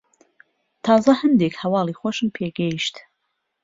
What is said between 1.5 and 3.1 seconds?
هەواڵی خۆشم پێ گەیشت.